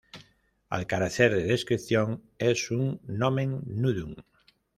[0.69, 4.15] Al carecer de descripción, es un "nomen nudum".